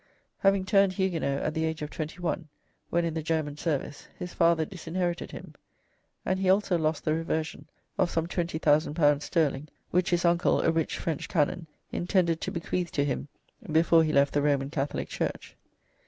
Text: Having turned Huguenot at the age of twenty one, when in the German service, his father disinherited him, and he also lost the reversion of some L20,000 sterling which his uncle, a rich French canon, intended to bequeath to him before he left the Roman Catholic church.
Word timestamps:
Having 0.39 0.65
turned 0.65 0.93
Huguenot 0.93 1.43
at 1.43 1.53
the 1.53 1.63
age 1.63 1.83
of 1.83 1.91
twenty 1.91 2.19
one, 2.19 2.47
when 2.89 3.05
in 3.05 3.13
the 3.13 3.21
German 3.21 3.55
service, 3.55 4.07
his 4.17 4.33
father 4.33 4.65
disinherited 4.65 5.29
him, 5.29 5.53
and 6.25 6.39
he 6.39 6.49
also 6.49 6.75
lost 6.75 7.05
the 7.05 7.13
reversion 7.13 7.67
of 7.99 8.09
some 8.09 8.25
L20,000 8.25 9.21
sterling 9.21 9.67
which 9.91 10.09
his 10.09 10.25
uncle, 10.25 10.59
a 10.61 10.71
rich 10.71 10.97
French 10.97 11.29
canon, 11.29 11.67
intended 11.91 12.41
to 12.41 12.51
bequeath 12.51 12.91
to 12.93 13.05
him 13.05 13.27
before 13.71 14.03
he 14.03 14.11
left 14.11 14.33
the 14.33 14.41
Roman 14.41 14.71
Catholic 14.71 15.07
church. 15.07 15.55